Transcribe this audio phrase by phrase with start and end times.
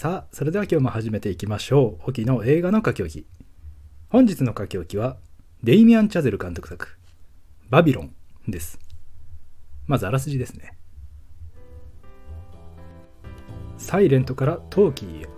[0.00, 2.08] さあそれでは今日も始めていきましょう。
[2.08, 3.26] 沖の映画の書き置き。
[4.08, 5.18] 本日の書き置きは
[5.62, 6.98] デイミアン・チャゼル監督作
[7.68, 8.14] 「バビロン」
[8.48, 8.78] です。
[9.86, 10.74] まずあらすじですね。
[13.76, 15.28] サイレントからトーキーへ。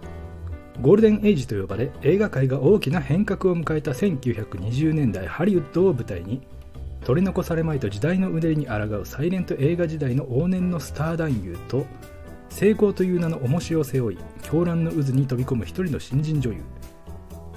[0.80, 6.40] ゴールデンエイジと呼ばれ映画界が大きな変革を迎えた1920年代ハリウッドを舞台に
[7.04, 11.84] 取り残されまいと時代の腕に抗うサイレント映画時代の往年のスター男優と
[12.52, 16.62] 成功という名の重しを背負い狂乱の渦に飛び込む一人の新人女優。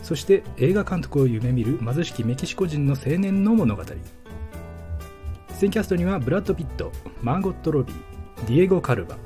[0.02, 3.84] そして映画監督を夢見る貧しきメキシコ人の青年の物語。
[3.84, 6.92] 出演キャストにはブラッド・ピット
[7.22, 9.18] マーゴット・ロビーディエゴ・カルバ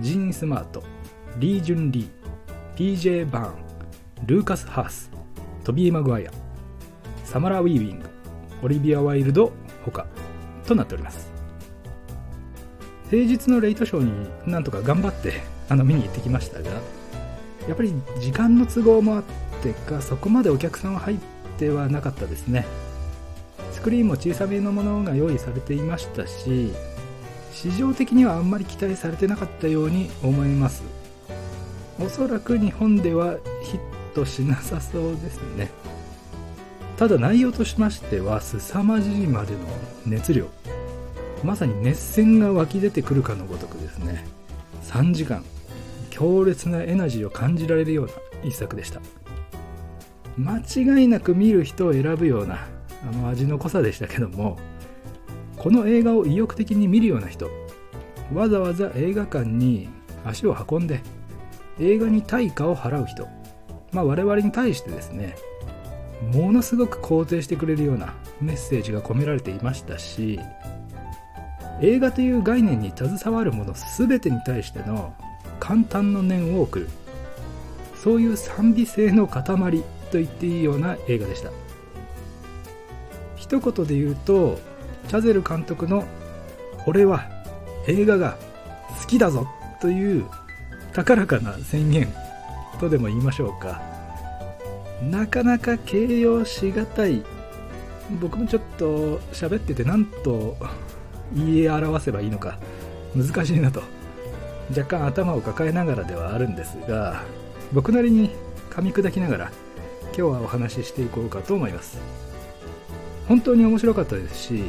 [0.00, 0.82] ジーン・スマート
[1.38, 5.10] リー・ジュン・リー PJ バーンルーカス・ハース
[5.64, 6.32] トビー・マグワイア
[7.24, 8.06] サマラ・ウィービング
[8.62, 9.52] オリビア・ワイルド
[9.84, 10.06] 他
[10.66, 11.31] となっております。
[13.12, 16.70] 平日のレイトショーになんとか頑張ってあの見に行ってきましたが
[17.68, 19.22] やっぱり時間の都合もあっ
[19.62, 21.18] てかそこまでお客さんは入っ
[21.58, 22.64] てはなかったですね。
[23.70, 26.72] スクリーンも小さめのものが用意されていましたし
[27.52, 30.82] 市場的にはあんまり期待されてなかったように思います。
[32.00, 33.80] おそらく日本ではヒッ
[34.14, 35.70] トしなさそうですね。
[36.96, 39.58] ただ内容としましては凄まじいまでの
[40.06, 40.46] 熱量。
[41.42, 44.24] まさに熱戦が湧き出てくるかのごとくですね
[44.84, 45.44] 3時間
[46.10, 48.12] 強烈なエナジーを感じられるような
[48.44, 49.00] 一作でした。
[50.38, 52.66] 間違いなく見る人を選ぶような
[53.06, 54.58] あの味の濃さでしたけども
[55.56, 57.50] この映画を意欲的に見るような人
[58.32, 59.88] わざわざ映画館に
[60.24, 61.00] 足を運んで
[61.78, 63.28] 映画に対価を払う人
[63.92, 65.36] まあ我々に対してですね
[66.32, 70.38] ものすごく肯定してくれるようなメッセージが込められていましたし
[71.82, 75.14] 映画という概念に携わるもの全てに対しての
[75.58, 76.88] 簡単の念を送る。
[77.96, 81.50] そういう賛美性の塊と言っていいような映画でした。
[83.36, 84.58] 一言で言うと
[85.08, 86.04] チャゼル監督の
[86.86, 87.28] 「俺は
[87.86, 88.36] 映画が
[89.00, 89.46] 好きだぞ」
[89.80, 90.24] という
[90.92, 92.08] 高らかな宣言
[92.78, 93.80] とでも言いましょうか。
[95.02, 97.24] なかなか形容しがたい。
[98.20, 100.56] 僕もちょっと喋っててなんと
[101.34, 102.58] 言い表せばいいのか。
[103.14, 103.82] 難しいなと。
[104.70, 107.22] 若干頭を抱えながらではあるんですが
[107.72, 108.30] 僕なりに
[108.70, 109.52] 噛み砕きながら
[110.06, 111.98] 今日はお話ししていこうかと思います。
[113.28, 114.64] 本当に面白かったですし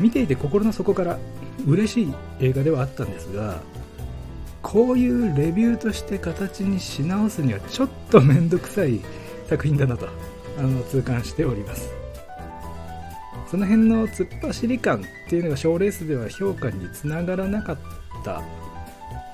[0.00, 1.18] 見ていて心の底から
[1.66, 3.60] 嬉しい映画ではあったんですが
[4.62, 9.00] こういうレビューとして形にし直すにはちょっと面倒くさい
[9.46, 10.08] 作品だなと
[10.58, 11.99] あの痛感しております。
[13.50, 17.78] その辺の突っ走り感っていうのが賞レースでは評価につながらなかっ
[18.24, 18.42] た。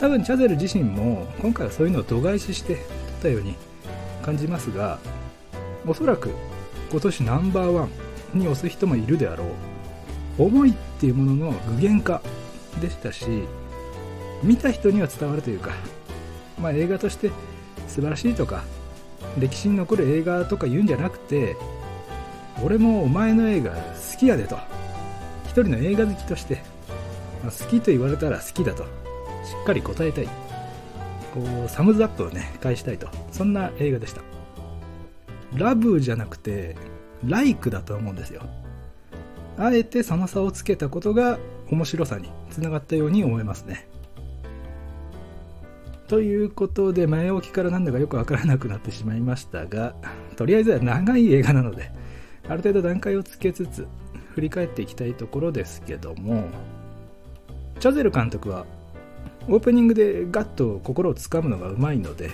[0.01, 2.85] 多分チャゼル自身も今回はそういうのを度外視して撮っ
[3.23, 3.55] たように
[4.23, 4.99] 感じますが
[5.87, 6.31] おそらく
[6.91, 7.89] 今年ナンバーワ
[8.35, 9.49] ンに押す人もいるであろう。
[10.39, 12.23] 思いっていうものの具現化
[12.81, 13.27] でしたし
[14.43, 15.71] 見た人には伝わるというか、
[16.59, 17.31] まあ、映画として
[17.89, 18.65] 素晴らしいとか
[19.39, 21.57] 歴史に残る映画とか言うんじゃなくて
[22.63, 24.57] 俺もお前の映画好きやでと。
[25.45, 26.63] 一人の映画好きとして、
[27.43, 28.87] まあ、好きと言われたら好きだとし
[29.63, 30.27] っかり答えたい。
[31.35, 33.09] こうサムズアップをね返したいと。
[33.31, 34.23] そんな映画でした。
[35.55, 36.77] ラブじゃなくて
[37.25, 38.43] ライクだと思うんですよ。
[39.59, 41.39] あえてその差をつけたことが
[41.71, 43.89] 面白さにつながったように思いますね。
[46.09, 49.95] ということで前置きからなんだかよくわからなくなってしまいましたが
[50.37, 51.91] とりあえずは長い映画なので
[52.49, 53.87] ある程度段階をつけつつ
[54.35, 56.49] 振り返っていきたいところですけども
[57.81, 58.67] チャゼル監督は
[59.49, 62.31] オープニングでガッと心をつかむのがうまいので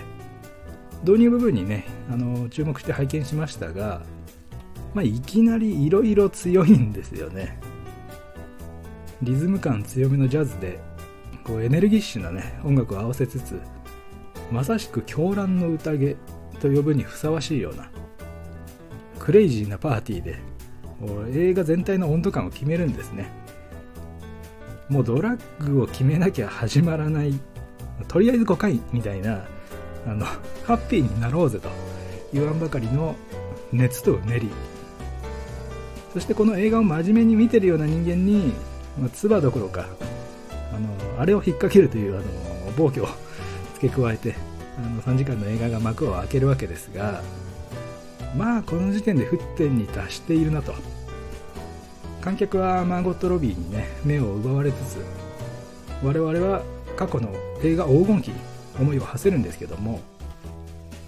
[1.03, 4.01] 導入部分にねあの注目して拝見しましたが、
[4.93, 7.59] まあ、いきなり色々強いんですよね。
[9.21, 10.79] リズム感強めのジャズで
[11.45, 13.59] こうエネルギッシュなね音楽を合わせつつ
[14.51, 16.15] まさしく狂乱の宴
[16.59, 17.89] と呼ぶにふさわしいような
[19.23, 20.37] クレイジーなパーティーで
[21.33, 23.29] 映画全体の温度感を決めるんですね。
[24.89, 27.39] もうドラッグを決めなきゃ始まらない
[28.09, 29.45] とりあえず5回みたいな
[30.05, 30.25] あの
[30.65, 31.69] ハッピーになろうぜと
[32.33, 33.15] 言わんばかりの
[33.71, 34.49] 熱とうねり。
[36.11, 38.53] そしてこの映画を真面目に見てるような人間に、
[38.99, 39.87] まあ、唾どころか
[40.73, 42.19] あのあれを引っ掛けるというあ
[42.67, 43.07] の暴挙を
[43.75, 44.35] 付け加えて
[44.77, 47.21] あの3時間の映画が幕を開けるわけですが
[48.35, 50.73] まあこの時点で沸点に達しているなと。
[52.23, 54.97] 観客はマーゴット・ロビーにね目を奪われつつ
[56.01, 56.63] 我々は
[56.95, 57.29] 過去の
[57.61, 58.31] 映画黄金期
[58.79, 59.99] 思いを馳せるんですけども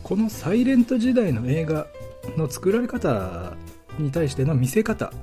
[0.04, 1.88] このサイレント時代の映画
[2.36, 3.54] の作られ方
[3.98, 5.14] に対しての見せ方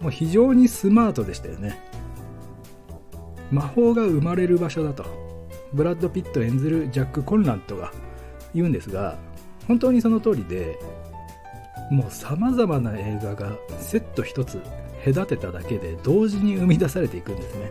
[0.00, 1.80] も非常にスマートでしたよね。
[3.50, 5.04] 魔法が生まれる場所だと
[5.72, 7.90] ブラッド・ピット演ずるジャック・コンラントが
[8.54, 9.16] 言うんですが
[9.66, 10.78] 本当にその通りで
[11.92, 14.62] もうさまざまな映画がセット一つ
[15.04, 17.70] 隔てただけで同時に生み出されていくんですね。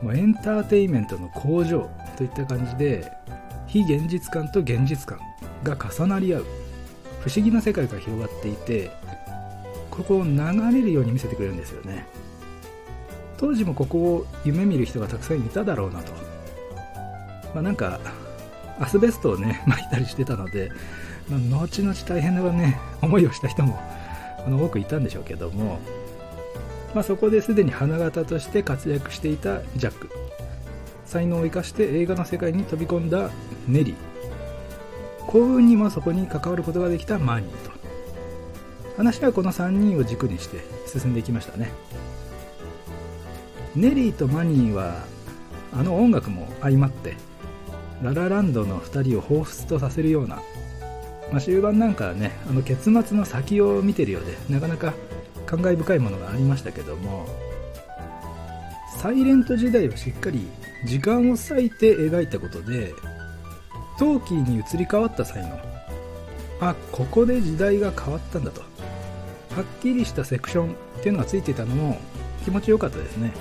[0.00, 3.10] もうエンターテインメントの工場といった感じで
[3.66, 5.18] 非現実感と現実感
[5.64, 6.46] が重なり合う
[7.20, 8.90] 不思議な世界が広がっていて
[9.90, 10.36] ここを流
[10.72, 12.06] れるように見せてくれるんですよね。
[13.36, 16.12] 当時もここを夢見る人がたくさんいただろうなと。
[17.54, 17.98] まあなんか
[18.78, 20.70] アスベストをね 巻いたりしてたので、
[21.38, 23.78] 後々大変なね 思いをした人も
[24.46, 25.78] あの多くいたんでしょうけども、
[26.94, 30.08] まあ、そこですでに花形として活躍していたジャック。
[31.04, 33.30] 才能を生かして映画の世界に飛び込んだ
[33.66, 35.26] ネリー。
[35.26, 37.70] 幸運にもそこに関わることができたマニーと。
[38.96, 41.72] 話はこの3人を軸にして進んでいきましたね。
[43.74, 45.04] ネリーとマニーは
[45.72, 47.16] あの音楽も相まって
[48.02, 50.40] ララランドの2人を彷彿とさせるような、
[51.30, 54.94] まあ、終盤なんかはねあの結末の先を見てるようでなかなか
[55.46, 57.26] 感慨深いものがありましたけども
[58.98, 60.48] サイレント時代をしっかり
[60.84, 62.92] 時間を割いて描いたことで
[63.98, 65.58] 陶器に移り変わった才能
[66.60, 68.66] あここで時代が変わったんだとは
[69.62, 71.98] っきりしたセクションっていうのがついていたのも
[72.44, 73.32] 気持ちよかったですね。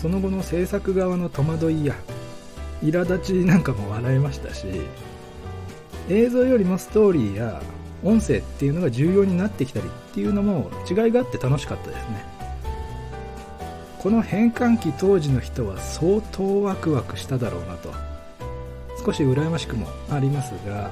[0.00, 1.94] その後の制作側の戸惑いや
[2.82, 4.66] 苛立ちなんかも笑えましたし
[6.10, 7.62] 映像よりもストーリーや
[8.02, 12.24] 音声っていうのが重要になってきたりっていうのも違いがあって楽しかったですね。
[14.00, 17.92] この変換期当時の人は相当ワクワクしただろうなと。
[19.04, 20.90] 少し羨ましくもありますが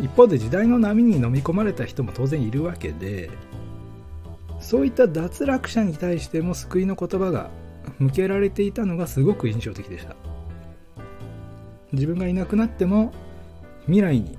[0.00, 3.30] 一方で時代の波に飲み込まれた人も当然いるわけで
[4.60, 7.48] そういった脱落者に対しても救いの言葉が
[7.98, 10.14] 向けられていたのがすごく印象的でした。
[11.92, 13.12] 自分がいなくなっても
[13.86, 14.38] 未来に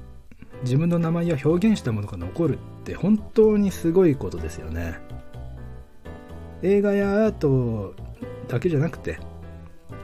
[0.64, 5.00] 自分の名前や表現したものが残るって本当にすごいことですよね。
[6.64, 7.94] 映画やアート
[8.48, 9.20] だけじゃなくて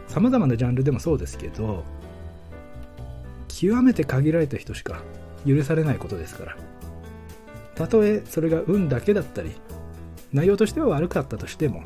[0.08, 1.84] 様々なジャンルでもそうですけど
[3.48, 5.02] 極めて限られた人しか
[5.48, 6.58] 許されないことですから。
[7.76, 9.52] たとえそれが運だけだったり
[10.32, 11.84] 内容としては悪かったとしても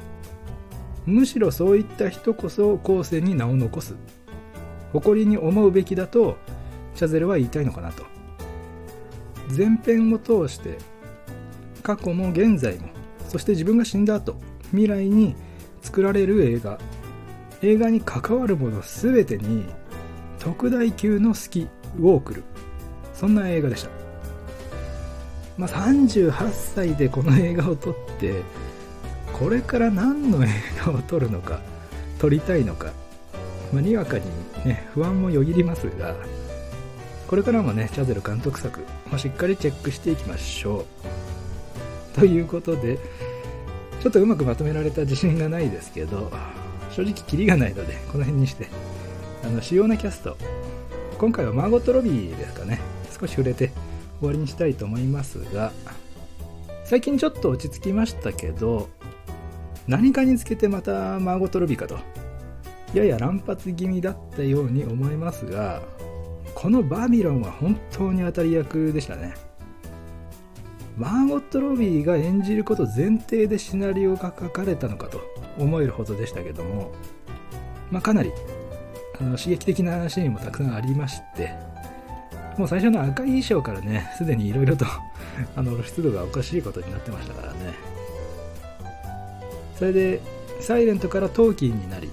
[1.05, 3.95] むしろそういった人こそ後世に名を残す。
[4.91, 6.37] 誇りに思うべきだと
[6.97, 8.03] チャゼルは言いたいのかなと。
[9.55, 10.77] 前編を通して
[11.81, 12.89] 過去も現在も
[13.29, 14.35] そして自分が死んだ後
[14.71, 15.37] 未来に
[15.81, 16.77] 作られる映画。
[17.61, 19.65] 映画に関わるもの全てに
[20.37, 21.67] 特大級の好き
[22.01, 22.43] を送る。
[23.17, 23.89] そんな映画でした、
[25.57, 28.43] まあ、38歳でこの映画を撮って
[29.33, 30.49] これから何の映
[30.85, 31.59] 画を撮るのか
[32.19, 32.91] 撮りたいのか、
[33.73, 34.25] まあ、にわかに
[34.65, 36.15] ね不安もよぎりますが
[37.27, 40.85] これからもねチャゼル監督作、まあ、しっかりチェックしていきましょ
[42.15, 42.19] う。
[42.19, 42.97] ということで
[44.01, 46.31] ちょっとうまくまとめられた自信がないですけど
[46.91, 48.67] 正直キリがないのでこの辺にして
[49.43, 50.37] あの主要なキャスト
[51.17, 52.79] 今回はマーゴット・ロビーですかね。
[53.19, 53.71] 少し触れて
[54.19, 55.71] 終わりにしたいと思いますが
[56.85, 58.89] 最近ちょっと落ち着きましたけど
[59.87, 61.99] 何かにつけてまたマーゴット・ロビーかと。
[62.93, 65.81] やや乱発気味だったように思いますが
[66.57, 69.35] このバビロンは本当に当たり役でしたね。
[70.97, 75.21] マーゴット・ロビーが演じること前提でシナリオが書かれたのかと
[75.59, 76.91] 思えるほどでしたけども、
[77.91, 78.31] まあ、かなり
[79.21, 81.53] あの刺激的なシーンもたくさんありまして
[82.57, 84.87] もう最初の赤い衣装からねすでにいろいろと
[85.55, 87.59] あの露出度がおかしいことになってましたからね。
[89.75, 90.21] それで
[90.59, 92.09] サイレントからトーキーになり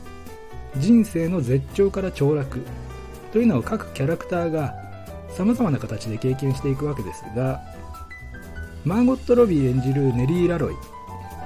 [0.77, 2.61] 人生の絶頂から凋落。
[3.35, 4.77] というのを各キャラクターが
[5.29, 7.61] さまざまな形で経験していくわけですが
[8.85, 10.75] マーゴット・ロビー演じるネリー・ラロイ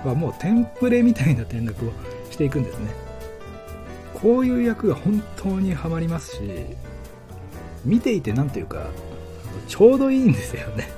[0.07, 1.92] はもうテンプレみたいな転落を
[2.30, 2.90] していくんですね。
[4.12, 6.42] こういう役が本当にはまりますし
[7.87, 8.88] 見ていて何ていうか
[9.66, 10.90] ちょうどいいんですよね。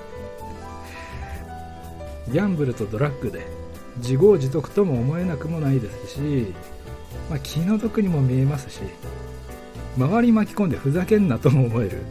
[2.32, 3.47] ギャンブルとドラッグで
[3.99, 6.52] 自業自得とも思えなくもないですし、
[7.28, 8.80] まあ、気の毒にも見えますし
[9.97, 12.02] 周り巻き込んでふざけんなとも思える。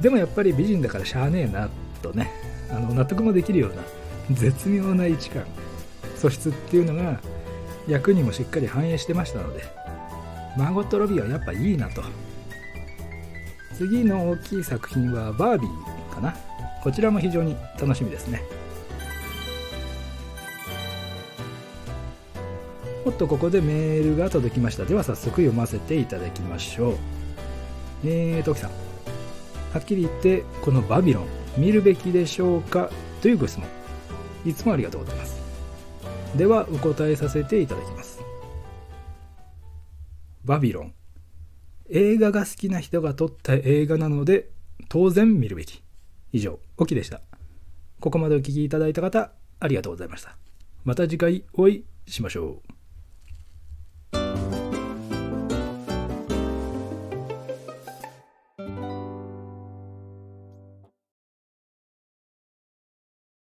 [0.00, 1.68] でもやっぱり美人だからしゃあねえな
[2.02, 2.30] とね。
[2.70, 3.82] あの納得もできるような
[4.30, 5.44] 絶妙な位置感。
[6.16, 7.20] 素質っていうのが
[7.86, 9.62] 役にもしっかり反映してましたので
[10.56, 12.02] マゴットロビーはやっぱいいなと。
[13.76, 16.34] 次の大きい作品はバービーかな。
[16.82, 18.42] こちらも非常に楽しみですね。
[23.18, 24.84] とここでメールが届きました。
[24.84, 26.96] では早速読ませていただきましょう。
[28.04, 28.70] えートキさん。
[28.70, 31.26] はっきり言ってこのバビロン
[31.58, 33.68] 見るべきでしょうかというご質問。
[34.46, 35.42] いつもありがとうございます。
[36.36, 38.20] ではお答えさせていただきます。
[40.44, 40.94] バビロン。
[41.90, 44.50] 映画が好きな人が撮った映画なので
[44.88, 45.82] 当然見るべき。
[46.32, 46.60] 以上。
[46.76, 47.20] オキでした。
[48.00, 50.36] ここまでお聴きいただいた方ありがとうございました。
[50.84, 52.77] また次回お会いしましょう。